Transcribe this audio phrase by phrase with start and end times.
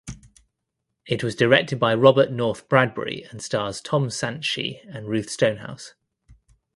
[1.05, 5.93] It was directed by Robert North Bradbury and stars Tom Santschi and Ruth Stonehouse.